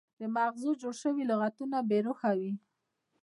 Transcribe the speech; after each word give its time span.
د 0.19 0.21
مغزو 0.35 0.71
جوړ 0.81 0.93
شوي 1.03 1.23
لغتونه 1.31 1.77
بې 1.89 1.99
روحه 2.07 2.31
وي. 2.39 2.53